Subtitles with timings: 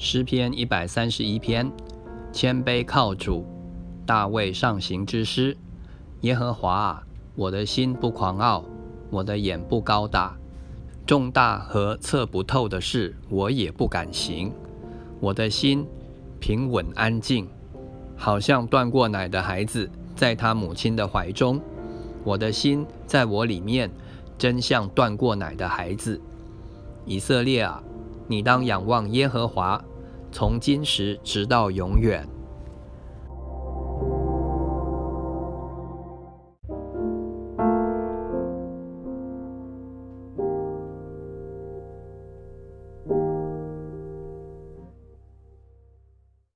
[0.00, 1.68] 诗篇一百三十一篇，
[2.32, 3.44] 谦卑靠主，
[4.06, 5.56] 大卫上行之诗。
[6.20, 7.02] 耶和华啊，
[7.34, 8.64] 我的心不狂傲，
[9.10, 10.36] 我的眼不高大，
[11.04, 14.52] 重大和测不透的事，我也不敢行。
[15.18, 15.84] 我的心
[16.38, 17.48] 平稳安静，
[18.16, 21.60] 好像断过奶的孩子，在他母亲的怀中。
[22.22, 23.90] 我的心在我里面，
[24.38, 26.20] 真像断过奶的孩子。
[27.04, 27.82] 以色列啊！
[28.30, 29.82] 你当仰望耶和华，
[30.30, 32.37] 从今时直到永远。